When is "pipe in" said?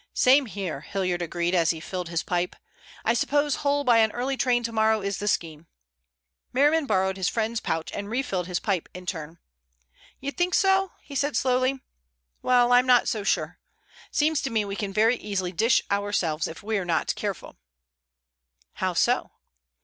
8.59-9.03